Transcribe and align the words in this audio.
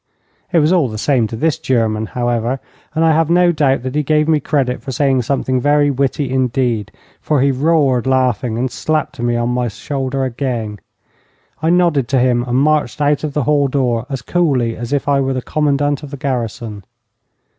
It 0.51 0.57
was 0.57 0.73
all 0.73 0.87
the 0.89 0.97
same 0.97 1.27
to 1.27 1.35
this 1.35 1.59
German, 1.59 2.07
however, 2.07 2.59
and 2.95 3.05
I 3.05 3.11
have 3.11 3.29
no 3.29 3.51
doubt 3.51 3.83
that 3.83 3.93
he 3.93 4.01
gave 4.01 4.27
me 4.27 4.39
credit 4.39 4.81
for 4.81 4.91
saying 4.91 5.21
something 5.21 5.61
very 5.61 5.91
witty 5.91 6.27
indeed, 6.31 6.91
for 7.21 7.39
he 7.39 7.51
roared 7.51 8.07
laughing, 8.07 8.57
and 8.57 8.71
slapped 8.71 9.19
me 9.19 9.35
on 9.35 9.49
my 9.49 9.67
shoulder 9.67 10.23
again. 10.23 10.79
I 11.61 11.69
nodded 11.69 12.07
to 12.07 12.19
him 12.19 12.43
and 12.47 12.57
marched 12.57 12.99
out 12.99 13.23
of 13.23 13.33
the 13.33 13.43
hall 13.43 13.67
door 13.67 14.07
as 14.09 14.23
coolly 14.23 14.75
as 14.75 14.91
if 14.91 15.07
I 15.07 15.21
were 15.21 15.33
the 15.33 15.41
commandant 15.43 16.01
of 16.01 16.09
the 16.09 16.17
garrison. 16.17 16.83